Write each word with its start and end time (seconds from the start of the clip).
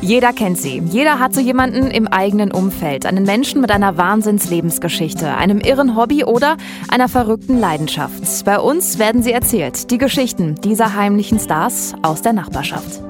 Jeder 0.00 0.32
kennt 0.32 0.58
sie. 0.58 0.82
Jeder 0.90 1.18
hat 1.18 1.34
so 1.34 1.40
jemanden 1.40 1.90
im 1.90 2.06
eigenen 2.06 2.52
Umfeld. 2.52 3.06
Einen 3.06 3.24
Menschen 3.24 3.60
mit 3.60 3.70
einer 3.70 3.96
Wahnsinnslebensgeschichte, 3.96 5.34
einem 5.34 5.60
irren 5.60 5.96
Hobby 5.96 6.24
oder 6.24 6.56
einer 6.88 7.08
verrückten 7.08 7.58
Leidenschaft. 7.58 8.44
Bei 8.44 8.58
uns 8.58 8.98
werden 8.98 9.22
sie 9.22 9.32
erzählt. 9.32 9.90
Die 9.90 9.98
Geschichten 9.98 10.54
dieser 10.56 10.94
heimlichen 10.94 11.38
Stars 11.38 11.94
aus 12.02 12.22
der 12.22 12.32
Nachbarschaft. 12.32 13.00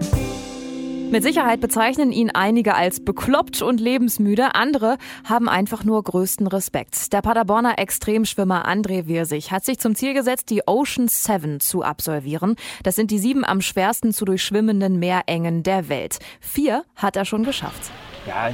Mit 1.11 1.23
Sicherheit 1.23 1.61
bezeichnen 1.61 2.11
ihn 2.11 2.31
einige 2.31 2.75
als 2.75 3.05
bekloppt 3.05 3.63
und 3.63 3.81
lebensmüde, 3.81 4.57
andere 4.57 4.99
haben 5.25 5.49
einfach 5.49 5.85
nur 5.85 6.03
größten 6.03 6.49
Respekt. 6.49 7.13
Der 7.13 7.23
Paderborner 7.23 7.79
Extremschwimmer 7.79 8.69
André 8.69 9.07
Wirsig 9.07 9.53
hat 9.53 9.65
sich 9.65 9.79
zum 9.79 9.95
Ziel 9.95 10.15
gesetzt, 10.15 10.51
die 10.51 10.63
Ocean 10.67 11.07
Seven 11.07 11.61
zu 11.61 11.83
absolvieren. 11.83 12.57
Das 12.83 12.97
sind 12.97 13.13
die 13.13 13.19
sieben 13.19 13.45
am 13.45 13.61
schwersten 13.61 14.13
zu 14.13 14.25
durchschwimmenden 14.25 14.99
Meerengen 14.99 15.63
der 15.63 15.89
Welt. 15.89 16.19
Vier 16.41 16.85
hat 16.97 17.17
er 17.17 17.25
schon 17.25 17.45
geschafft. 17.45 17.91
Ja, 18.27 18.51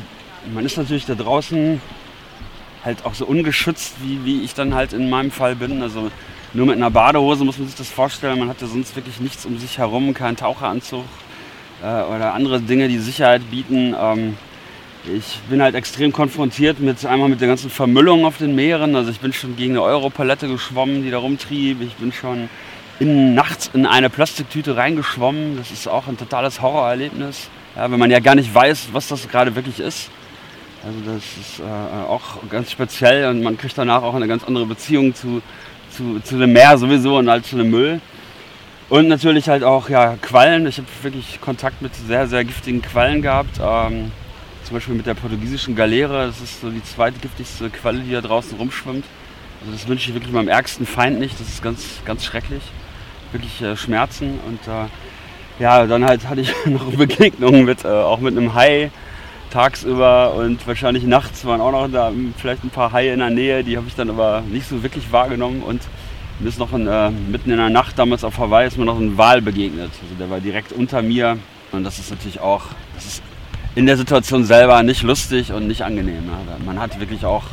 man 0.52 0.66
ist 0.66 0.76
natürlich 0.76 1.06
da 1.06 1.14
draußen 1.14 1.80
halt 2.84 3.06
auch 3.06 3.14
so 3.14 3.24
ungeschützt, 3.24 3.94
wie, 4.02 4.24
wie 4.24 4.42
ich 4.42 4.54
dann 4.54 4.74
halt 4.74 4.92
in 4.92 5.08
meinem 5.08 5.30
Fall 5.30 5.56
bin. 5.56 5.82
Also 5.82 6.10
nur 6.52 6.66
mit 6.66 6.76
einer 6.76 6.90
Badehose 6.90 7.44
muss 7.44 7.58
man 7.58 7.66
sich 7.66 7.76
das 7.76 7.88
vorstellen. 7.88 8.38
Man 8.38 8.48
hatte 8.48 8.66
sonst 8.66 8.94
wirklich 8.94 9.20
nichts 9.20 9.46
um 9.46 9.58
sich 9.58 9.78
herum, 9.78 10.12
keinen 10.12 10.36
Taucheranzug, 10.36 11.04
oder 11.82 12.34
andere 12.34 12.60
Dinge, 12.60 12.88
die 12.88 12.98
Sicherheit 12.98 13.50
bieten. 13.50 13.94
Ähm, 13.98 14.36
ich 15.04 15.40
bin 15.50 15.60
halt 15.60 15.74
extrem 15.74 16.12
konfrontiert 16.12 16.78
mit 16.78 17.04
einmal 17.04 17.28
mit 17.28 17.40
der 17.40 17.48
ganzen 17.48 17.70
Vermüllung 17.70 18.24
auf 18.24 18.38
den 18.38 18.54
Meeren. 18.54 18.94
Also 18.94 19.10
ich 19.10 19.18
bin 19.18 19.32
schon 19.32 19.56
gegen 19.56 19.72
eine 19.72 19.82
Europalette 19.82 20.46
geschwommen, 20.46 21.02
die 21.02 21.10
da 21.10 21.18
rumtrieb. 21.18 21.80
Ich 21.80 21.94
bin 21.94 22.12
schon 22.12 22.48
in, 23.00 23.34
nachts 23.34 23.70
in 23.74 23.84
eine 23.84 24.10
Plastiktüte 24.10 24.76
reingeschwommen. 24.76 25.56
Das 25.56 25.72
ist 25.72 25.88
auch 25.88 26.06
ein 26.06 26.16
totales 26.16 26.62
Horrorerlebnis. 26.62 27.48
Ja, 27.74 27.90
wenn 27.90 27.98
man 27.98 28.10
ja 28.10 28.20
gar 28.20 28.36
nicht 28.36 28.54
weiß, 28.54 28.88
was 28.92 29.08
das 29.08 29.28
gerade 29.28 29.56
wirklich 29.56 29.80
ist. 29.80 30.08
Also 30.84 30.98
das 31.14 31.24
ist 31.24 31.60
äh, 31.60 32.08
auch 32.08 32.48
ganz 32.48 32.70
speziell 32.70 33.28
und 33.28 33.42
man 33.42 33.56
kriegt 33.56 33.76
danach 33.78 34.02
auch 34.02 34.14
eine 34.14 34.28
ganz 34.28 34.44
andere 34.44 34.66
Beziehung 34.66 35.14
zu, 35.14 35.40
zu, 35.90 36.20
zu 36.20 36.38
dem 36.38 36.52
Meer 36.52 36.76
sowieso 36.76 37.18
und 37.18 37.28
halt 37.28 37.46
zu 37.46 37.56
dem 37.56 37.70
Müll. 37.70 38.00
Und 38.92 39.08
natürlich 39.08 39.48
halt 39.48 39.64
auch 39.64 39.88
ja, 39.88 40.16
Quallen. 40.20 40.66
Ich 40.66 40.76
habe 40.76 40.86
wirklich 41.00 41.40
Kontakt 41.40 41.80
mit 41.80 41.94
sehr, 41.94 42.26
sehr 42.26 42.44
giftigen 42.44 42.82
Quallen 42.82 43.22
gehabt. 43.22 43.58
Ähm, 43.58 44.12
zum 44.64 44.74
Beispiel 44.74 44.94
mit 44.94 45.06
der 45.06 45.14
portugiesischen 45.14 45.74
Galera. 45.74 46.26
Das 46.26 46.42
ist 46.42 46.60
so 46.60 46.68
die 46.68 46.84
zweitgiftigste 46.84 47.70
Qualle, 47.70 48.00
die 48.00 48.12
da 48.12 48.20
draußen 48.20 48.54
rumschwimmt. 48.58 49.06
Also 49.60 49.72
das 49.72 49.88
wünsche 49.88 50.10
ich 50.10 50.14
wirklich 50.14 50.34
meinem 50.34 50.48
ärgsten 50.48 50.84
Feind 50.84 51.18
nicht. 51.20 51.40
Das 51.40 51.48
ist 51.48 51.62
ganz, 51.62 52.02
ganz 52.04 52.22
schrecklich. 52.22 52.60
Wirklich 53.32 53.62
äh, 53.62 53.78
Schmerzen. 53.78 54.38
Und 54.46 54.60
äh, 54.68 54.88
ja, 55.58 55.86
dann 55.86 56.04
halt 56.04 56.28
hatte 56.28 56.42
ich 56.42 56.52
noch 56.66 56.84
Begegnungen 56.92 57.64
mit, 57.64 57.86
äh, 57.86 57.88
auch 57.88 58.20
mit 58.20 58.36
einem 58.36 58.52
Hai 58.52 58.90
tagsüber 59.48 60.34
und 60.34 60.66
wahrscheinlich 60.66 61.04
nachts 61.04 61.46
waren 61.46 61.62
auch 61.62 61.72
noch 61.72 61.88
da 61.88 62.12
vielleicht 62.36 62.62
ein 62.62 62.68
paar 62.68 62.92
Haie 62.92 63.14
in 63.14 63.20
der 63.20 63.30
Nähe. 63.30 63.64
Die 63.64 63.78
habe 63.78 63.88
ich 63.88 63.94
dann 63.94 64.10
aber 64.10 64.42
nicht 64.42 64.68
so 64.68 64.82
wirklich 64.82 65.10
wahrgenommen. 65.12 65.62
Und 65.62 65.80
mir 66.42 66.48
ist 66.48 66.58
noch 66.58 66.72
ein, 66.72 66.86
äh, 66.86 67.10
mitten 67.10 67.50
in 67.50 67.56
der 67.56 67.70
Nacht 67.70 67.98
damals 67.98 68.24
auf 68.24 68.38
Hawaii 68.38 68.66
ist 68.66 68.76
mir 68.76 68.84
noch 68.84 68.98
ein 68.98 69.16
Wal 69.16 69.40
begegnet. 69.40 69.90
Also 70.02 70.14
der 70.18 70.28
war 70.28 70.40
direkt 70.40 70.72
unter 70.72 71.00
mir. 71.02 71.38
Und 71.70 71.84
das 71.84 71.98
ist 71.98 72.10
natürlich 72.10 72.40
auch, 72.40 72.64
das 72.94 73.06
ist 73.06 73.22
in 73.74 73.86
der 73.86 73.96
Situation 73.96 74.44
selber 74.44 74.82
nicht 74.82 75.02
lustig 75.02 75.52
und 75.52 75.68
nicht 75.68 75.82
angenehm. 75.82 76.24
Ja. 76.26 76.56
Man 76.66 76.80
hat 76.80 76.98
wirklich 77.00 77.24
auch 77.24 77.44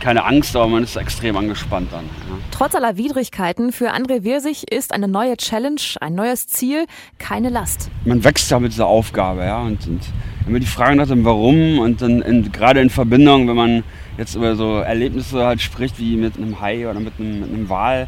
keine 0.00 0.24
Angst, 0.24 0.56
aber 0.56 0.66
man 0.66 0.82
ist 0.82 0.96
extrem 0.96 1.36
angespannt 1.36 1.92
dann. 1.92 2.04
Ja. 2.04 2.38
Trotz 2.50 2.74
aller 2.74 2.96
Widrigkeiten 2.96 3.70
für 3.70 3.92
André 3.92 4.24
Wirsig 4.24 4.72
ist 4.72 4.92
eine 4.92 5.06
neue 5.06 5.36
Challenge, 5.36 5.80
ein 6.00 6.14
neues 6.14 6.46
Ziel, 6.46 6.86
keine 7.18 7.50
Last. 7.50 7.90
Man 8.06 8.24
wächst 8.24 8.50
ja 8.50 8.58
mit 8.58 8.72
dieser 8.72 8.86
Aufgabe, 8.86 9.44
ja. 9.44 9.60
Und, 9.60 9.86
und 9.86 10.00
wenn 10.44 10.52
man 10.52 10.60
die 10.62 10.66
Frage 10.66 10.96
nach 10.96 11.06
dem 11.06 11.24
Warum 11.24 11.78
und 11.78 12.00
dann 12.00 12.22
in, 12.22 12.50
gerade 12.50 12.80
in 12.80 12.88
Verbindung, 12.88 13.46
wenn 13.46 13.56
man 13.56 13.84
jetzt 14.20 14.34
über 14.34 14.54
so 14.54 14.76
Erlebnisse 14.76 15.44
halt 15.44 15.62
spricht, 15.62 15.98
wie 15.98 16.16
mit 16.16 16.36
einem 16.36 16.60
Hai 16.60 16.88
oder 16.88 17.00
mit 17.00 17.14
einem, 17.18 17.40
mit 17.40 17.48
einem 17.48 17.68
Wal. 17.70 18.06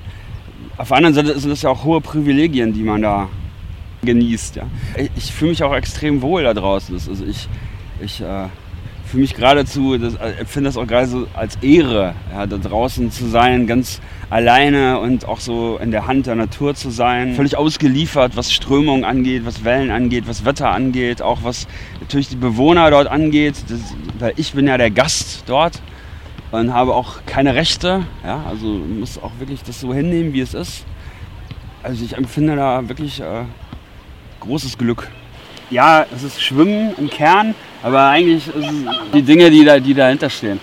Auf 0.77 0.89
der 0.89 0.99
anderen 0.99 1.15
Seite 1.15 1.39
sind 1.41 1.50
das 1.50 1.62
ja 1.62 1.71
auch 1.71 1.84
hohe 1.84 2.00
Privilegien, 2.00 2.73
die 2.75 2.83
man 2.83 3.00
da 3.00 3.28
genießt. 4.03 4.56
Ja. 4.56 4.65
Ich, 4.97 5.11
ich 5.17 5.33
fühle 5.33 5.53
mich 5.53 5.62
auch 5.65 5.75
extrem 5.75 6.21
wohl 6.21 6.43
da 6.43 6.53
draußen. 6.53 6.95
Also 6.95 7.25
ich, 7.25 7.49
ich 8.01 8.21
äh, 8.21 8.49
fühle 9.06 9.22
mich 9.22 9.34
geradezu, 9.34 9.97
das, 9.97 10.15
äh, 10.17 10.41
empfinde 10.41 10.69
das 10.69 10.77
auch 10.77 10.87
gerade 10.87 11.06
so 11.06 11.27
als 11.33 11.56
Ehre, 11.62 12.15
ja, 12.31 12.47
da 12.47 12.59
draußen 12.59 13.11
zu 13.11 13.27
sein, 13.28 13.67
ganz 13.67 14.01
alleine 14.28 14.99
und 14.99 15.27
auch 15.27 15.41
so 15.41 15.78
in 15.83 15.93
der 15.93 16.06
Hand 16.06 16.27
der 16.27 16.34
Natur 16.34 16.75
zu 16.75 16.91
sein. 16.91 17.34
Völlig 17.34 17.56
ausgeliefert, 17.56 18.37
was 18.37 18.53
Strömung 18.53 19.06
angeht, 19.06 19.47
was 19.47 19.65
Wellen 19.65 19.91
angeht, 19.91 20.25
was 20.27 20.45
Wetter 20.45 20.71
angeht, 20.72 21.22
auch 21.22 21.39
was 21.43 21.67
natürlich 22.01 22.28
die 22.28 22.37
Bewohner 22.37 22.91
dort 22.91 23.06
angeht. 23.06 23.55
Das, 23.69 23.81
weil 24.19 24.34
ich 24.37 24.53
bin 24.53 24.67
ja 24.67 24.77
der 24.77 24.91
Gast 24.91 25.45
dort 25.47 25.81
und 26.53 26.73
habe 26.73 26.95
auch 26.95 27.25
keine 27.27 27.55
Rechte. 27.55 28.05
Ja, 28.25 28.45
also 28.49 28.67
muss 28.67 29.19
auch 29.19 29.33
wirklich 29.39 29.63
das 29.65 29.81
so 29.81 29.93
hinnehmen, 29.93 30.33
wie 30.33 30.41
es 30.41 30.55
ist. 30.55 30.85
Also 31.83 32.05
ich 32.05 32.17
empfinde 32.17 32.55
da 32.55 32.89
wirklich 32.89 33.21
äh, 33.21 33.45
großes 34.41 34.79
Glück. 34.79 35.09
Ja, 35.71 36.07
es 36.15 36.23
ist 36.23 36.43
Schwimmen 36.43 36.95
im 36.99 37.09
Kern, 37.09 37.55
aber 37.83 38.05
eigentlich 38.05 38.47
ist 38.47 38.57
es 38.57 38.73
die 39.15 39.23
Dinge, 39.23 39.51
die, 39.51 39.65
da, 39.65 39.81
die 39.81 39.95
dahinter 39.95 40.29
stehen. 40.31 40.61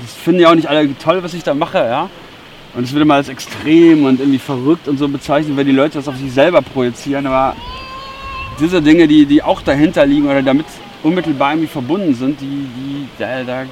Das 0.00 0.14
finden 0.14 0.40
ja 0.40 0.50
auch 0.50 0.54
nicht 0.54 0.68
alle 0.68 0.96
toll, 0.98 1.22
was 1.22 1.34
ich 1.34 1.42
da 1.42 1.52
mache. 1.52 1.78
Ja? 1.78 2.08
Und 2.74 2.84
es 2.84 2.92
wird 2.92 3.02
immer 3.02 3.14
als 3.14 3.28
extrem 3.28 4.04
und 4.04 4.20
irgendwie 4.20 4.38
verrückt 4.38 4.88
und 4.88 4.98
so 4.98 5.08
bezeichnet, 5.08 5.56
weil 5.56 5.64
die 5.64 5.72
Leute 5.72 5.98
das 5.98 6.08
auf 6.08 6.16
sich 6.16 6.32
selber 6.32 6.62
projizieren. 6.62 7.26
Aber 7.26 7.56
diese 8.60 8.80
Dinge, 8.80 9.08
die, 9.08 9.26
die 9.26 9.42
auch 9.42 9.60
dahinter 9.60 10.06
liegen 10.06 10.26
oder 10.26 10.42
damit 10.42 10.66
unmittelbar 11.02 11.52
irgendwie 11.52 11.68
verbunden 11.68 12.14
sind, 12.14 12.40
die, 12.40 12.46
die, 12.46 13.08
da, 13.18 13.42
da 13.42 13.64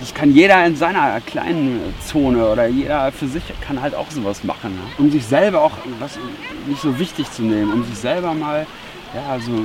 das 0.00 0.14
kann 0.14 0.32
jeder 0.32 0.64
in 0.64 0.76
seiner 0.76 1.20
kleinen 1.20 1.80
Zone 2.06 2.46
oder 2.46 2.66
jeder 2.66 3.10
für 3.10 3.26
sich 3.26 3.42
kann 3.60 3.82
halt 3.82 3.94
auch 3.94 4.10
sowas 4.10 4.44
machen. 4.44 4.76
Ne? 4.76 4.82
Um 4.98 5.10
sich 5.10 5.26
selber 5.26 5.60
auch 5.60 5.72
was 5.98 6.18
nicht 6.66 6.80
so 6.80 6.98
wichtig 7.00 7.30
zu 7.32 7.42
nehmen, 7.42 7.72
um 7.72 7.84
sich 7.84 7.98
selber 7.98 8.32
mal 8.32 8.66
ja, 9.12 9.38
so 9.40 9.64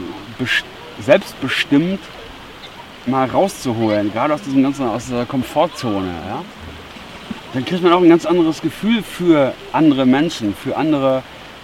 selbstbestimmt 1.00 2.00
mal 3.06 3.30
rauszuholen, 3.30 4.12
gerade 4.12 4.34
aus 4.34 4.42
diesem 4.42 4.64
ganzen 4.64 4.88
aus 4.88 5.08
der 5.08 5.26
Komfortzone. 5.26 6.08
Ja? 6.28 6.44
Dann 7.54 7.64
kriegt 7.64 7.84
man 7.84 7.94
auch 7.94 8.02
ein 8.02 8.10
ganz 8.10 8.26
anderes 8.26 8.62
Gefühl 8.62 9.04
für 9.04 9.54
andere 9.72 10.08
Menschen, 10.08 10.56
für 10.56 10.76
andere, 10.76 11.22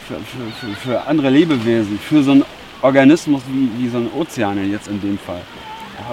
für, 0.07 0.15
für, 0.15 0.67
für, 0.67 0.75
für 0.75 1.07
andere 1.07 1.31
Lebewesen, 1.31 1.97
für 1.99 2.21
so 2.21 2.31
einen 2.31 2.45
Organismus 2.83 3.41
wie, 3.47 3.83
wie 3.83 3.89
so 3.89 3.97
ein 3.97 4.09
Ozean 4.13 4.71
jetzt 4.71 4.87
in 4.87 5.01
dem 5.01 5.17
Fall 5.17 5.41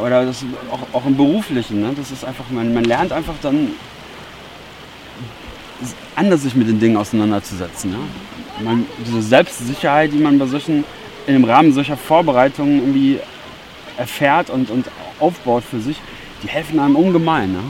oder 0.02 0.24
das 0.26 0.44
auch, 0.70 0.80
auch 0.92 1.06
im 1.06 1.16
Beruflichen. 1.16 1.80
Ne? 1.80 1.92
Das 1.96 2.10
ist 2.10 2.24
einfach, 2.24 2.44
man, 2.50 2.72
man 2.74 2.84
lernt 2.84 3.12
einfach 3.12 3.34
dann 3.42 3.72
anders 6.14 6.42
sich 6.42 6.54
mit 6.54 6.68
den 6.68 6.80
Dingen 6.80 6.96
auseinanderzusetzen. 6.96 7.92
Ja? 7.92 8.64
Man, 8.64 8.86
diese 9.06 9.22
Selbstsicherheit, 9.22 10.12
die 10.12 10.18
man 10.18 10.38
bei 10.38 10.46
solchen, 10.46 10.84
in 11.26 11.34
dem 11.34 11.44
Rahmen 11.44 11.72
solcher 11.72 11.96
Vorbereitungen 11.96 12.78
irgendwie 12.78 13.18
erfährt 13.96 14.50
und, 14.50 14.70
und 14.70 14.86
aufbaut 15.18 15.64
für 15.64 15.80
sich, 15.80 15.96
die 16.42 16.48
helfen 16.48 16.78
einem 16.78 16.96
ungemein. 16.96 17.52
Ne? 17.52 17.62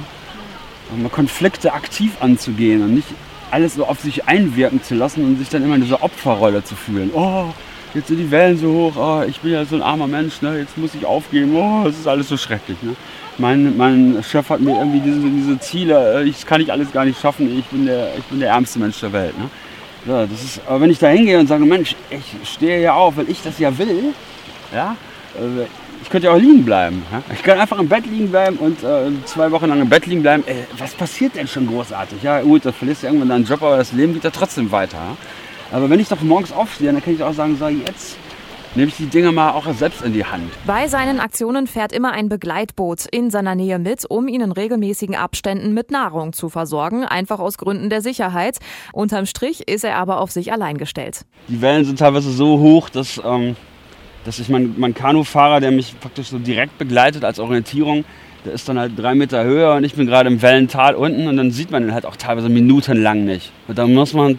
Und 0.93 1.13
Konflikte 1.13 1.73
aktiv 1.73 2.13
anzugehen 2.21 2.83
und 2.83 2.95
nicht 2.95 3.09
alles 3.51 3.75
so 3.75 3.87
auf 3.87 4.01
sich 4.01 4.27
einwirken 4.27 4.83
zu 4.83 4.95
lassen 4.95 5.25
und 5.25 5.37
sich 5.39 5.49
dann 5.49 5.63
immer 5.65 5.77
in 5.77 5.83
dieser 5.83 6.03
Opferrolle 6.03 6.65
zu 6.65 6.75
fühlen. 6.75 7.11
Oh, 7.13 7.47
jetzt 7.95 8.09
sind 8.09 8.19
die 8.19 8.31
Wellen 8.31 8.59
so 8.59 8.73
hoch, 8.73 8.97
oh, 8.97 9.23
ich 9.27 9.41
bin 9.41 9.53
ja 9.53 9.65
so 9.65 9.77
ein 9.77 9.83
armer 9.83 10.07
Mensch, 10.07 10.43
ne, 10.43 10.59
jetzt 10.59 10.77
muss 10.79 10.95
ich 10.95 11.05
aufgeben, 11.05 11.55
oh, 11.57 11.87
es 11.89 11.99
ist 11.99 12.07
alles 12.07 12.29
so 12.29 12.37
schrecklich. 12.37 12.79
Ne. 12.83 12.95
Mein, 13.39 13.77
mein 13.77 14.23
Chef 14.23 14.49
hat 14.51 14.61
mir 14.61 14.77
irgendwie 14.79 15.01
diese, 15.01 15.21
diese 15.21 15.59
Ziele, 15.61 16.23
äh, 16.23 16.33
kann 16.45 16.61
ich 16.61 16.71
alles 16.71 16.93
gar 16.93 17.05
nicht 17.05 17.21
schaffen, 17.21 17.59
ich 17.59 17.65
bin 17.67 17.87
der, 17.87 18.17
ich 18.17 18.25
bin 18.25 18.41
der 18.41 18.51
ärmste 18.51 18.79
Mensch 18.79 19.01
der 19.01 19.13
Welt. 19.13 19.37
Ne. 19.39 19.51
Ja, 20.07 20.27
das 20.27 20.43
ist, 20.43 20.61
aber 20.67 20.81
wenn 20.83 20.91
ich 20.91 20.99
da 20.99 21.09
hingehe 21.09 21.39
und 21.39 21.47
sage, 21.47 21.65
Mensch, 21.65 21.95
ich 22.11 22.49
stehe 22.49 22.81
ja 22.81 22.95
auf, 22.95 23.17
weil 23.17 23.29
ich 23.29 23.43
das 23.43 23.59
ja 23.59 23.77
will, 23.77 24.15
ja, 24.73 24.97
äh, 25.37 25.67
ich 26.03 26.09
könnte 26.09 26.29
ja 26.29 26.33
auch 26.33 26.39
liegen 26.39 26.65
bleiben. 26.65 27.03
Ja? 27.13 27.23
Ich 27.35 27.43
kann 27.43 27.59
einfach 27.59 27.79
im 27.79 27.89
Bett 27.89 28.07
liegen 28.07 28.31
bleiben 28.31 28.57
und 28.57 28.83
äh, 28.83 29.11
zwei 29.27 29.51
Wochen 29.51 29.67
lang 29.67 29.81
im 29.81 29.89
Bett 29.89 30.07
liegen 30.07 30.23
bleiben. 30.23 30.43
Ey, 30.47 30.65
was 30.79 30.95
passiert 30.95 31.37
denn 31.37 31.47
schon 31.47 31.67
großartig? 31.67 32.23
Ja, 32.23 32.41
gut, 32.41 32.65
da 32.65 32.73
verlierst 32.73 33.03
du 33.03 33.09
irgendwann 33.09 33.29
deinen 33.29 33.45
Job, 33.45 33.63
aber 33.63 33.77
das 33.77 33.93
Leben 33.93 34.15
geht 34.15 34.25
ja 34.25 34.31
trotzdem 34.31 34.73
weiter. 34.73 34.97
Ja? 34.97 35.17
Aber 35.73 35.89
wenn 35.89 36.01
ich 36.01 36.09
doch 36.09 36.21
morgens 36.21 36.53
aufstehe, 36.53 36.93
dann 36.93 37.03
kann 37.03 37.15
ich 37.15 37.23
auch 37.23 37.33
sagen, 37.33 37.57
so 37.59 37.69
jetzt 37.69 38.17
nehme 38.75 38.89
ich 38.89 38.97
die 38.97 39.07
Dinge 39.07 39.33
mal 39.33 39.51
auch 39.51 39.67
selbst 39.75 40.03
in 40.03 40.13
die 40.13 40.25
Hand. 40.25 40.51
Bei 40.67 40.89
seinen 40.89 41.21
Aktionen 41.21 41.67
fährt 41.67 41.93
immer 41.93 42.13
ein 42.13 42.29
Begleitboot 42.29 43.07
in 43.11 43.31
seiner 43.31 43.55
Nähe 43.55 43.79
mit, 43.79 44.05
um 44.09 44.29
ihn 44.29 44.41
in 44.41 44.53
regelmäßigen 44.53 45.17
Abständen 45.17 45.75
mit 45.75 45.91
Nahrung 45.91 46.33
zu 46.33 46.49
versorgen, 46.49 47.05
einfach 47.05 47.41
aus 47.41 47.59
Gründen 47.59 47.91
der 47.91 48.01
Sicherheit. 48.03 48.59
Unterm 48.93 49.27
Strich 49.27 49.69
ist 49.69 49.85
er 49.85 49.97
aber 49.97 50.21
auf 50.21 50.31
sich 50.31 50.53
allein 50.53 50.79
gestellt. 50.79 51.25
Die 51.49 51.61
Wellen 51.61 51.85
sind 51.85 51.99
teilweise 51.99 52.31
so 52.31 52.59
hoch, 52.59 52.89
dass, 52.91 53.21
ähm, 53.25 53.57
dass 54.25 54.39
ich 54.39 54.49
mein, 54.49 54.75
mein 54.77 54.95
Kanufahrer, 54.95 55.61
der 55.61 55.73
mich 55.73 55.99
praktisch 56.01 56.29
so 56.29 56.39
direkt 56.39 56.79
begleitet 56.79 57.25
als 57.25 57.39
Orientierung, 57.39 58.05
der 58.45 58.55
ist 58.55 58.69
dann 58.69 58.79
halt 58.79 58.93
drei 58.97 59.15
Meter 59.15 59.45
höher 59.45 59.75
und 59.75 59.85
ich 59.85 59.95
bin 59.95 60.07
gerade 60.07 60.29
im 60.29 60.41
Wellental 60.41 60.95
unten 60.95 61.27
und 61.27 61.37
dann 61.37 61.51
sieht 61.51 61.71
man 61.71 61.83
den 61.83 61.93
halt 61.93 62.07
auch 62.07 62.17
teilweise 62.17 62.49
minutenlang 62.49 63.25
nicht. 63.25 63.53
Und 63.69 63.77
da 63.77 63.87
muss 63.87 64.15
man 64.15 64.39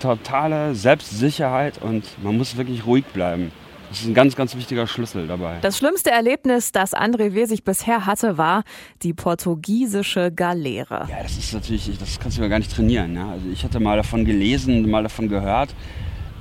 totale 0.00 0.74
Selbstsicherheit 0.74 1.80
und 1.80 2.04
man 2.22 2.36
muss 2.36 2.56
wirklich 2.56 2.86
ruhig 2.86 3.04
bleiben. 3.06 3.52
Das 3.90 4.02
ist 4.02 4.06
ein 4.06 4.14
ganz, 4.14 4.36
ganz 4.36 4.54
wichtiger 4.54 4.86
Schlüssel 4.86 5.26
dabei. 5.26 5.58
Das 5.62 5.76
schlimmste 5.76 6.12
Erlebnis, 6.12 6.70
das 6.70 6.94
André 6.94 7.34
Wesig 7.34 7.64
bisher 7.64 8.06
hatte, 8.06 8.38
war 8.38 8.62
die 9.02 9.12
portugiesische 9.12 10.30
Galeere. 10.30 11.08
Ja, 11.10 11.22
das 11.22 11.36
ist 11.36 11.52
natürlich, 11.52 11.90
das 11.98 12.20
kannst 12.20 12.38
du 12.38 12.42
ja 12.42 12.48
gar 12.48 12.60
nicht 12.60 12.72
trainieren. 12.72 13.16
Ja? 13.16 13.30
Also 13.30 13.46
ich 13.52 13.64
hatte 13.64 13.80
mal 13.80 13.96
davon 13.96 14.24
gelesen, 14.24 14.88
mal 14.88 15.02
davon 15.02 15.28
gehört, 15.28 15.74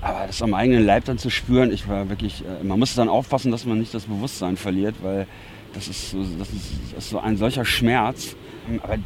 aber 0.02 0.28
das 0.28 0.44
am 0.44 0.54
eigenen 0.54 0.86
Leib 0.86 1.06
dann 1.06 1.18
zu 1.18 1.32
spüren, 1.32 1.72
ich 1.72 1.88
war 1.88 2.08
wirklich, 2.10 2.44
äh, 2.46 2.64
man 2.64 2.78
muss 2.78 2.94
dann 2.94 3.10
aufpassen, 3.10 3.52
dass 3.52 3.66
man 3.66 3.80
nicht 3.80 3.94
das 3.96 4.06
Bewusstsein 4.06 4.56
verliert, 4.56 4.96
weil 5.02 5.26
das 5.74 5.88
ist 5.88 6.12
so, 6.12 6.20
das 6.38 6.50
ist, 6.50 6.72
das 6.96 7.06
ist 7.06 7.10
so 7.10 7.20
ein 7.20 7.36
solcher 7.38 7.66
Schmerz. 7.66 8.36
Aber 8.84 8.98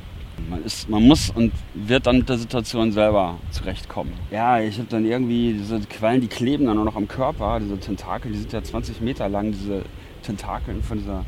man, 0.50 0.64
ist, 0.64 0.90
man 0.90 1.04
muss 1.04 1.30
und 1.30 1.52
wird 1.74 2.08
dann 2.08 2.20
mit 2.20 2.30
der 2.30 2.38
Situation 2.38 2.92
selber 2.92 3.38
zurechtkommen. 3.52 4.14
Ja, 4.32 4.60
ich 4.60 4.78
habe 4.78 4.88
dann 4.90 5.06
irgendwie 5.06 5.54
diese 5.54 5.80
Quallen, 5.82 6.22
die 6.22 6.28
kleben 6.28 6.66
dann 6.66 6.78
auch 6.80 6.86
noch 6.86 6.96
am 6.96 7.08
Körper, 7.08 7.60
diese 7.60 7.80
Tentakel, 7.80 8.32
die 8.32 8.40
sind 8.40 8.54
ja 8.54 8.64
20 8.64 9.02
Meter 9.02 9.30
lang, 9.30 9.52
diese 9.52 9.84
Tentakeln 10.24 10.82
von 10.82 10.98
dieser 10.98 11.26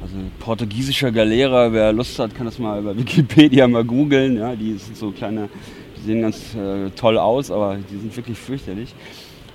also 0.00 0.16
portugiesischer 0.38 1.10
Galeere. 1.10 1.72
Wer 1.72 1.92
Lust 1.92 2.18
hat, 2.18 2.34
kann 2.34 2.46
das 2.46 2.58
mal 2.58 2.80
über 2.80 2.96
Wikipedia 2.96 3.66
mal 3.66 3.84
googeln. 3.84 4.36
Ja, 4.36 4.54
die 4.54 4.74
sind 4.74 4.96
so 4.96 5.10
kleine, 5.10 5.48
die 5.96 6.02
sehen 6.02 6.22
ganz 6.22 6.54
äh, 6.54 6.90
toll 6.90 7.18
aus, 7.18 7.50
aber 7.50 7.76
die 7.76 7.96
sind 7.96 8.16
wirklich 8.16 8.38
fürchterlich. 8.38 8.94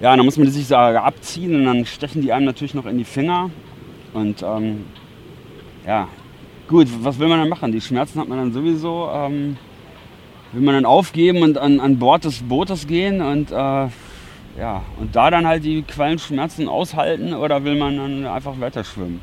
Ja, 0.01 0.15
dann 0.15 0.25
muss 0.25 0.37
man 0.37 0.45
die 0.45 0.51
sich 0.51 0.67
so 0.67 0.75
abziehen 0.75 1.55
und 1.55 1.65
dann 1.65 1.85
stechen 1.85 2.21
die 2.21 2.33
einem 2.33 2.45
natürlich 2.45 2.73
noch 2.73 2.85
in 2.85 2.97
die 2.97 3.05
Finger. 3.05 3.49
Und 4.13 4.43
ähm, 4.43 4.85
ja, 5.87 6.09
gut, 6.67 6.87
was 7.01 7.19
will 7.19 7.27
man 7.27 7.39
dann 7.39 7.49
machen? 7.49 7.71
Die 7.71 7.81
Schmerzen 7.81 8.19
hat 8.19 8.27
man 8.27 8.37
dann 8.37 8.53
sowieso. 8.53 9.09
Ähm, 9.13 9.57
will 10.53 10.61
man 10.61 10.75
dann 10.75 10.85
aufgeben 10.85 11.41
und 11.41 11.57
an, 11.57 11.79
an 11.79 11.99
Bord 11.99 12.25
des 12.25 12.43
Bootes 12.43 12.87
gehen 12.87 13.21
und 13.21 13.51
äh, 13.51 13.55
ja, 13.55 14.83
und 14.99 15.15
da 15.15 15.31
dann 15.31 15.47
halt 15.47 15.63
die 15.63 15.81
Quallenschmerzen 15.81 16.69
aushalten 16.69 17.33
oder 17.33 17.63
will 17.63 17.75
man 17.75 17.97
dann 17.97 18.25
einfach 18.27 18.59
weiter 18.59 18.83
schwimmen? 18.83 19.19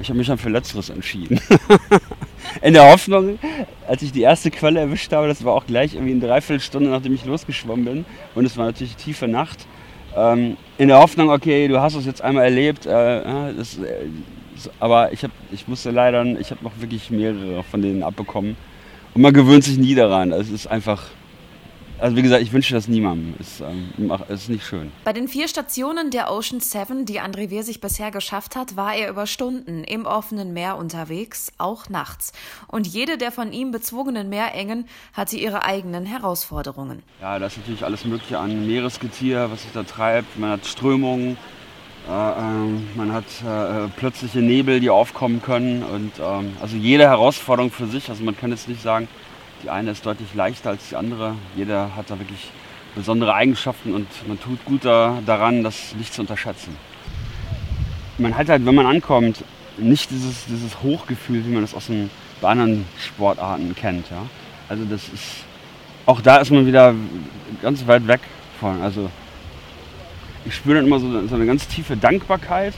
Ich 0.00 0.08
habe 0.08 0.18
mich 0.18 0.28
dann 0.28 0.38
für 0.38 0.48
Letzteres 0.48 0.90
entschieden. 0.90 1.40
In 2.62 2.72
der 2.72 2.90
Hoffnung, 2.90 3.38
als 3.86 4.02
ich 4.02 4.12
die 4.12 4.22
erste 4.22 4.50
Quelle 4.50 4.80
erwischt 4.80 5.12
habe, 5.12 5.26
das 5.26 5.44
war 5.44 5.54
auch 5.54 5.66
gleich 5.66 5.94
irgendwie 5.94 6.12
eine 6.12 6.20
Dreiviertelstunde, 6.20 6.88
nachdem 6.90 7.14
ich 7.14 7.24
losgeschwommen 7.24 7.84
bin. 7.84 8.04
Und 8.36 8.44
es 8.44 8.56
war 8.56 8.66
natürlich 8.66 8.94
tiefe 8.94 9.26
Nacht. 9.26 9.66
Ähm, 10.16 10.56
in 10.76 10.88
der 10.88 11.00
Hoffnung, 11.00 11.30
okay, 11.30 11.66
du 11.66 11.80
hast 11.80 11.94
es 11.94 12.06
jetzt 12.06 12.22
einmal 12.22 12.44
erlebt, 12.44 12.86
äh, 12.86 13.52
das, 13.56 13.78
äh, 13.78 14.06
aber 14.80 15.12
ich, 15.12 15.24
hab, 15.24 15.30
ich 15.52 15.68
musste 15.68 15.90
leider, 15.90 16.24
ich 16.24 16.50
habe 16.50 16.64
noch 16.64 16.72
wirklich 16.80 17.10
mehrere 17.10 17.62
von 17.62 17.82
denen 17.82 18.02
abbekommen. 18.02 18.56
Und 19.14 19.22
man 19.22 19.32
gewöhnt 19.32 19.64
sich 19.64 19.78
nie 19.78 19.94
daran. 19.94 20.32
Es 20.32 20.50
ist 20.50 20.66
einfach, 20.66 21.02
also 21.98 22.16
wie 22.16 22.22
gesagt, 22.22 22.42
ich 22.42 22.52
wünsche 22.52 22.74
das 22.74 22.86
niemandem. 22.86 23.34
Es 23.40 23.60
ähm, 23.60 24.12
ist 24.28 24.48
nicht 24.48 24.64
schön. 24.64 24.92
Bei 25.04 25.12
den 25.12 25.26
vier 25.26 25.48
Stationen 25.48 26.10
der 26.10 26.30
Ocean 26.30 26.60
Seven, 26.60 27.04
die 27.04 27.20
André 27.20 27.50
Wehr 27.50 27.64
sich 27.64 27.80
bisher 27.80 28.10
geschafft 28.10 28.54
hat, 28.54 28.76
war 28.76 28.94
er 28.94 29.10
über 29.10 29.26
Stunden 29.26 29.82
im 29.82 30.06
offenen 30.06 30.52
Meer 30.52 30.76
unterwegs, 30.76 31.52
auch 31.58 31.88
nachts. 31.88 32.32
Und 32.68 32.86
jede 32.86 33.18
der 33.18 33.32
von 33.32 33.52
ihm 33.52 33.72
bezwungenen 33.72 34.28
Meerengen 34.28 34.86
hatte 35.12 35.36
ihre 35.36 35.64
eigenen 35.64 36.06
Herausforderungen. 36.06 37.02
Ja, 37.20 37.38
da 37.38 37.46
ist 37.46 37.58
natürlich 37.58 37.84
alles 37.84 38.04
Mögliche 38.04 38.38
an 38.38 38.66
Meeresgetier, 38.66 39.50
was 39.50 39.62
sich 39.62 39.72
da 39.72 39.82
treibt. 39.82 40.38
Man 40.38 40.50
hat 40.50 40.66
Strömungen, 40.66 41.36
man 42.06 43.12
hat 43.12 43.24
äh, 43.44 43.88
plötzliche 43.96 44.38
Nebel, 44.38 44.80
die 44.80 44.88
aufkommen 44.88 45.42
können. 45.42 45.82
Und 45.82 46.12
ähm, 46.18 46.56
also 46.60 46.76
jede 46.76 47.04
Herausforderung 47.04 47.70
für 47.70 47.86
sich. 47.86 48.08
Also 48.08 48.24
man 48.24 48.36
kann 48.36 48.50
jetzt 48.50 48.68
nicht 48.68 48.82
sagen, 48.82 49.08
die 49.62 49.70
eine 49.70 49.90
ist 49.90 50.06
deutlich 50.06 50.34
leichter 50.34 50.70
als 50.70 50.88
die 50.88 50.96
andere. 50.96 51.34
Jeder 51.56 51.94
hat 51.96 52.10
da 52.10 52.18
wirklich 52.18 52.50
besondere 52.94 53.34
Eigenschaften 53.34 53.94
und 53.94 54.06
man 54.26 54.40
tut 54.40 54.64
gut 54.64 54.84
da, 54.84 55.18
daran, 55.26 55.62
das 55.62 55.94
nicht 55.96 56.14
zu 56.14 56.22
unterschätzen. 56.22 56.76
Man 58.16 58.36
hat 58.36 58.48
halt, 58.48 58.64
wenn 58.64 58.74
man 58.74 58.86
ankommt, 58.86 59.44
nicht 59.76 60.10
dieses, 60.10 60.46
dieses 60.46 60.82
Hochgefühl, 60.82 61.44
wie 61.46 61.50
man 61.50 61.62
das 61.62 61.74
aus 61.74 61.86
den 61.86 62.10
bei 62.40 62.48
anderen 62.48 62.86
Sportarten 63.04 63.74
kennt. 63.74 64.10
Ja? 64.10 64.24
Also 64.68 64.84
das 64.84 65.08
ist, 65.08 65.44
auch 66.06 66.20
da 66.20 66.38
ist 66.38 66.50
man 66.50 66.66
wieder 66.66 66.94
ganz 67.62 67.86
weit 67.86 68.06
weg 68.06 68.20
von. 68.60 68.80
Also 68.82 69.10
ich 70.48 70.54
spüre 70.54 70.76
dann 70.76 70.86
immer 70.86 70.98
so, 70.98 71.26
so, 71.26 71.34
eine 71.34 71.46
ganz 71.46 71.68
tiefe 71.68 71.96
Dankbarkeit, 71.96 72.74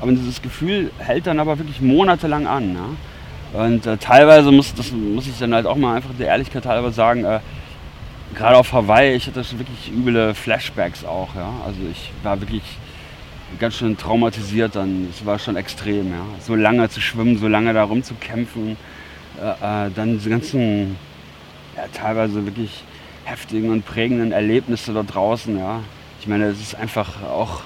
aber 0.00 0.12
dieses 0.12 0.42
Gefühl 0.42 0.90
hält 0.98 1.26
dann 1.26 1.40
aber 1.40 1.58
wirklich 1.58 1.80
monatelang 1.80 2.46
an. 2.46 2.74
Ja? 2.74 3.60
Und 3.60 3.86
äh, 3.86 3.96
teilweise 3.96 4.52
muss, 4.52 4.74
das 4.74 4.92
muss 4.92 5.26
ich 5.26 5.38
dann 5.38 5.54
halt 5.54 5.66
auch 5.66 5.76
mal 5.76 5.96
einfach 5.96 6.10
der 6.18 6.28
Ehrlichkeit 6.28 6.66
halber 6.66 6.92
sagen, 6.92 7.24
äh, 7.24 7.40
gerade 8.34 8.58
auf 8.58 8.72
Hawaii, 8.72 9.14
ich 9.14 9.26
hatte 9.26 9.42
schon 9.44 9.58
wirklich 9.58 9.90
üble 9.90 10.34
Flashbacks 10.34 11.04
auch. 11.04 11.34
Ja? 11.34 11.50
Also 11.64 11.80
ich 11.90 12.10
war 12.22 12.38
wirklich 12.40 12.62
ganz 13.58 13.76
schön 13.76 13.96
traumatisiert 13.96 14.76
dann. 14.76 15.08
Es 15.10 15.24
war 15.24 15.38
schon 15.38 15.56
extrem. 15.56 16.10
Ja? 16.10 16.22
So 16.40 16.54
lange 16.54 16.88
zu 16.90 17.00
schwimmen, 17.00 17.38
so 17.38 17.48
lange 17.48 17.72
da 17.72 17.84
rumzukämpfen, 17.84 18.76
äh, 19.40 19.86
äh, 19.86 19.90
dann 19.94 20.18
diese 20.18 20.28
ganzen 20.28 20.96
ja, 21.76 21.84
teilweise 21.94 22.44
wirklich 22.44 22.84
heftigen 23.24 23.70
und 23.70 23.86
prägenden 23.86 24.32
Erlebnisse 24.32 24.92
da 24.92 25.02
draußen. 25.02 25.58
Ja? 25.58 25.80
Ich 26.26 26.28
meine, 26.28 26.46
es 26.46 26.60
ist 26.60 26.74
einfach 26.74 27.22
auch 27.22 27.60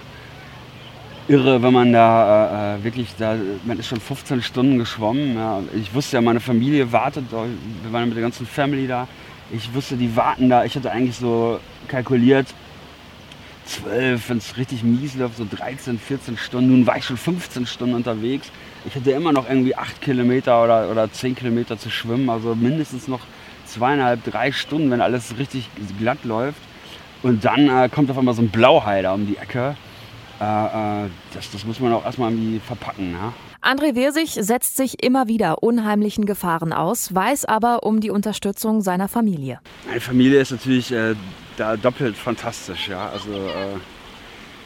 irre, 1.28 1.62
wenn 1.62 1.72
man 1.72 1.94
da 1.94 2.74
äh, 2.76 2.84
wirklich 2.84 3.08
da, 3.18 3.34
man 3.64 3.78
ist 3.78 3.86
schon 3.86 4.02
15 4.02 4.42
Stunden 4.42 4.76
geschwommen. 4.76 5.34
Ja. 5.34 5.62
Ich 5.74 5.94
wusste 5.94 6.18
ja, 6.18 6.20
meine 6.20 6.40
Familie 6.40 6.92
wartet, 6.92 7.24
wir 7.32 7.90
waren 7.90 8.08
mit 8.08 8.16
der 8.16 8.22
ganzen 8.22 8.46
Family 8.46 8.86
da. 8.86 9.08
Ich 9.50 9.72
wusste, 9.72 9.96
die 9.96 10.14
warten 10.14 10.50
da. 10.50 10.66
Ich 10.66 10.76
hatte 10.76 10.92
eigentlich 10.92 11.16
so 11.16 11.58
kalkuliert, 11.88 12.48
12, 13.64 14.28
wenn 14.28 14.36
es 14.36 14.54
richtig 14.58 14.82
mies 14.82 15.14
läuft, 15.14 15.38
so 15.38 15.46
13, 15.50 15.98
14 15.98 16.36
Stunden. 16.36 16.70
Nun 16.70 16.86
war 16.86 16.98
ich 16.98 17.06
schon 17.06 17.16
15 17.16 17.64
Stunden 17.64 17.94
unterwegs. 17.94 18.52
Ich 18.84 18.94
hatte 18.94 19.10
immer 19.12 19.32
noch 19.32 19.48
irgendwie 19.48 19.74
8 19.74 20.02
Kilometer 20.02 20.62
oder, 20.62 20.90
oder 20.90 21.10
10 21.10 21.34
Kilometer 21.34 21.78
zu 21.78 21.88
schwimmen, 21.88 22.28
also 22.28 22.54
mindestens 22.54 23.08
noch 23.08 23.20
zweieinhalb, 23.64 24.22
drei 24.22 24.52
Stunden, 24.52 24.90
wenn 24.90 25.00
alles 25.00 25.38
richtig 25.38 25.70
glatt 25.98 26.24
läuft. 26.24 26.60
Und 27.22 27.44
dann 27.44 27.68
äh, 27.68 27.88
kommt 27.88 28.10
auf 28.10 28.18
einmal 28.18 28.34
so 28.34 28.42
ein 28.42 28.50
Blauheider 28.50 29.14
um 29.14 29.26
die 29.26 29.36
Ecke 29.36 29.76
äh, 30.40 31.04
äh, 31.04 31.08
das, 31.34 31.50
das, 31.50 31.64
muss 31.66 31.80
man 31.80 31.92
auch 31.92 32.04
erstmal 32.04 32.32
irgendwie 32.32 32.60
verpacken. 32.60 33.12
Ja? 33.12 33.34
André 33.60 33.94
Wirsig 33.94 34.38
setzt 34.40 34.76
sich 34.76 35.02
immer 35.02 35.28
wieder 35.28 35.62
unheimlichen 35.62 36.24
Gefahren 36.24 36.72
aus, 36.72 37.14
weiß 37.14 37.44
aber 37.44 37.82
um 37.82 38.00
die 38.00 38.08
Unterstützung 38.08 38.80
seiner 38.80 39.06
Familie. 39.08 39.60
Meine 39.86 40.00
Familie 40.00 40.40
ist 40.40 40.50
natürlich 40.50 40.92
äh, 40.92 41.14
da 41.58 41.76
doppelt 41.76 42.16
fantastisch. 42.16 42.88
Ja? 42.88 43.10
Also 43.10 43.30
äh, 43.34 43.76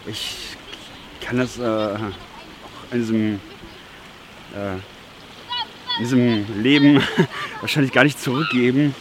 ich 0.09 0.57
kann 1.21 1.39
das 1.39 1.59
äh, 1.59 1.95
in 2.93 2.99
diesem, 2.99 3.35
äh, 4.55 4.75
in 5.99 5.99
diesem 5.99 6.63
Leben 6.63 7.03
wahrscheinlich 7.61 7.93
gar 7.93 8.05
nicht 8.05 8.21
zurückgeben. 8.21 8.95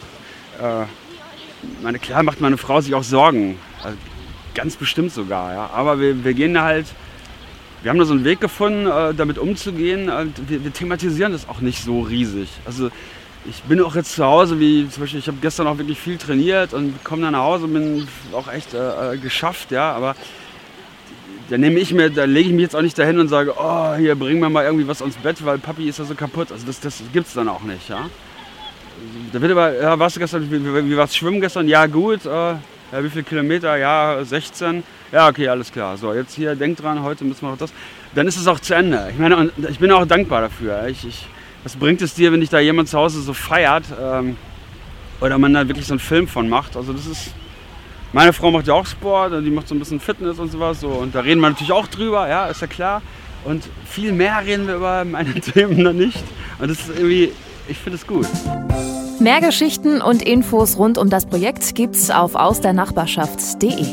Meine, 1.82 1.98
klar 1.98 2.22
macht 2.22 2.40
meine 2.40 2.56
Frau 2.56 2.80
sich 2.80 2.94
auch 2.94 3.04
Sorgen. 3.04 3.58
Also, 3.82 3.96
Ganz 4.54 4.76
bestimmt 4.76 5.12
sogar, 5.12 5.52
ja. 5.52 5.70
Aber 5.74 5.98
wir, 5.98 6.24
wir 6.24 6.32
gehen 6.32 6.60
halt, 6.60 6.86
wir 7.82 7.90
haben 7.90 7.98
da 7.98 8.04
so 8.04 8.14
einen 8.14 8.24
Weg 8.24 8.40
gefunden, 8.40 8.86
äh, 8.86 9.12
damit 9.12 9.36
umzugehen. 9.36 10.08
Und 10.08 10.48
wir, 10.48 10.62
wir, 10.62 10.72
thematisieren 10.72 11.32
das 11.32 11.48
auch 11.48 11.60
nicht 11.60 11.82
so 11.82 12.02
riesig. 12.02 12.48
Also 12.64 12.88
ich 13.46 13.62
bin 13.64 13.82
auch 13.82 13.96
jetzt 13.96 14.14
zu 14.14 14.24
Hause, 14.24 14.60
wie 14.60 14.88
zum 14.88 15.02
Beispiel, 15.02 15.18
ich 15.18 15.26
habe 15.26 15.38
gestern 15.42 15.66
auch 15.66 15.76
wirklich 15.76 15.98
viel 15.98 16.16
trainiert 16.16 16.72
und 16.72 17.02
komme 17.04 17.22
dann 17.22 17.32
nach 17.32 17.42
Hause 17.42 17.64
und 17.64 17.74
bin 17.74 18.08
auch 18.32 18.50
echt 18.50 18.74
äh, 18.74 19.14
äh, 19.14 19.18
geschafft, 19.18 19.72
ja. 19.72 19.92
Aber 19.92 20.14
da 21.50 21.58
nehme 21.58 21.80
ich 21.80 21.92
mir, 21.92 22.08
da 22.10 22.24
lege 22.24 22.48
ich 22.48 22.54
mich 22.54 22.62
jetzt 22.62 22.76
auch 22.76 22.82
nicht 22.82 22.96
dahin 22.96 23.18
und 23.18 23.28
sage, 23.28 23.54
oh, 23.58 23.94
hier 23.96 24.14
bring 24.14 24.38
mir 24.38 24.48
mal 24.48 24.64
irgendwie 24.64 24.86
was 24.86 25.02
ans 25.02 25.16
Bett, 25.16 25.44
weil 25.44 25.58
Papi 25.58 25.88
ist 25.88 25.98
ja 25.98 26.04
so 26.04 26.14
kaputt. 26.14 26.52
Also 26.52 26.64
das, 26.64 26.78
das 26.78 27.02
gibt 27.12 27.26
es 27.26 27.34
dann 27.34 27.48
auch 27.48 27.62
nicht, 27.62 27.88
ja. 27.88 28.08
Da 29.32 29.40
wird 29.40 29.52
aber, 29.52 29.80
ja, 29.80 29.98
warst 29.98 30.16
du 30.16 30.20
gestern, 30.20 30.50
wie, 30.50 30.64
wie, 30.64 30.90
wie 30.90 30.96
war's 30.96 31.16
schwimmen 31.16 31.40
gestern? 31.40 31.68
Ja, 31.68 31.86
gut. 31.86 32.24
Äh, 32.26 32.28
ja, 32.28 33.02
wie 33.02 33.10
viele 33.10 33.24
Kilometer? 33.24 33.76
Ja, 33.76 34.22
16. 34.22 34.82
Ja, 35.10 35.28
okay, 35.28 35.48
alles 35.48 35.72
klar. 35.72 35.96
So, 35.96 36.12
jetzt 36.12 36.34
hier, 36.34 36.54
denkt 36.54 36.82
dran, 36.82 37.02
heute 37.02 37.24
müssen 37.24 37.42
wir 37.42 37.50
noch 37.50 37.58
das. 37.58 37.72
Dann 38.14 38.28
ist 38.28 38.36
es 38.36 38.46
auch 38.46 38.60
zu 38.60 38.74
Ende. 38.74 39.08
Ich 39.10 39.18
meine, 39.18 39.36
und 39.36 39.52
ich 39.68 39.78
bin 39.78 39.90
auch 39.90 40.06
dankbar 40.06 40.42
dafür. 40.42 40.86
Ich, 40.86 41.06
ich, 41.06 41.26
was 41.64 41.76
bringt 41.76 42.02
es 42.02 42.14
dir, 42.14 42.30
wenn 42.30 42.40
dich 42.40 42.50
da 42.50 42.60
jemand 42.60 42.88
zu 42.88 42.98
Hause 42.98 43.20
so 43.20 43.32
feiert 43.32 43.84
ähm, 44.00 44.36
oder 45.20 45.38
man 45.38 45.52
da 45.54 45.66
wirklich 45.66 45.86
so 45.86 45.94
einen 45.94 46.00
Film 46.00 46.28
von 46.28 46.48
macht? 46.48 46.76
Also 46.76 46.92
das 46.92 47.06
ist, 47.06 47.34
meine 48.12 48.32
Frau 48.32 48.50
macht 48.52 48.68
ja 48.68 48.74
auch 48.74 48.86
Sport, 48.86 49.32
die 49.44 49.50
macht 49.50 49.66
so 49.66 49.74
ein 49.74 49.80
bisschen 49.80 49.98
Fitness 49.98 50.38
und 50.38 50.52
sowas. 50.52 50.80
So, 50.80 50.88
und 50.88 51.14
da 51.14 51.20
reden 51.20 51.40
wir 51.40 51.48
natürlich 51.48 51.72
auch 51.72 51.88
drüber, 51.88 52.28
ja, 52.28 52.46
ist 52.46 52.60
ja 52.60 52.68
klar. 52.68 53.02
Und 53.44 53.64
viel 53.86 54.12
mehr 54.12 54.44
reden 54.44 54.68
wir 54.68 54.76
über 54.76 55.04
meine 55.04 55.34
Themen 55.40 55.82
noch 55.82 55.92
nicht. 55.92 56.22
Und 56.58 56.70
das 56.70 56.78
ist 56.80 56.90
irgendwie, 56.96 57.32
ich 57.68 57.78
finde 57.78 57.96
es 57.96 58.06
gut. 58.06 58.26
Mehr 59.20 59.40
Geschichten 59.40 60.00
und 60.00 60.22
Infos 60.22 60.76
rund 60.76 60.98
um 60.98 61.08
das 61.08 61.26
Projekt 61.26 61.74
gibt's 61.74 62.10
auf 62.10 62.34
ausdernachbarschaft.de. 62.34 63.86